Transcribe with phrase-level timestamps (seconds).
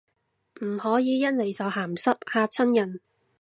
[0.63, 3.01] 唔可以一嚟就鹹濕，嚇親人